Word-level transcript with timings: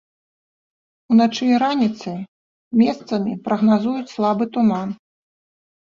Уначы 1.15 1.43
і 1.51 1.59
раніцай 1.65 2.17
месцамі 2.83 3.39
прагназуюць 3.47 4.07
слабы 4.17 4.53
туман. 4.59 4.89